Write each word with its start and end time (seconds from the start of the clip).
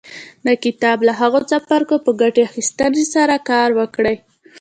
د 0.45 0.47
کتاب 0.63 0.97
له 1.07 1.13
هغو 1.21 1.39
څپرکو 1.49 1.95
په 2.05 2.11
ګټې 2.21 2.41
اخيستنې 2.49 3.03
سره 3.13 3.35
کار 3.49 3.69
وکړئ. 3.79 4.15